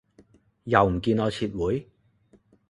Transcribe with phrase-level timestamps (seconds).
[0.63, 1.87] 又唔見我撤回